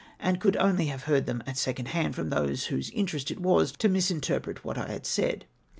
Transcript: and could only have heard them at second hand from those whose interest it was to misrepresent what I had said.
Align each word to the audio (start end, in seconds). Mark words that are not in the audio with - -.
and 0.19 0.41
could 0.41 0.57
only 0.57 0.87
have 0.87 1.03
heard 1.03 1.27
them 1.27 1.43
at 1.45 1.55
second 1.55 1.89
hand 1.89 2.15
from 2.15 2.31
those 2.31 2.65
whose 2.65 2.89
interest 2.89 3.29
it 3.29 3.39
was 3.39 3.71
to 3.71 3.87
misrepresent 3.87 4.65
what 4.65 4.75
I 4.75 4.87
had 4.87 5.05
said. 5.05 5.45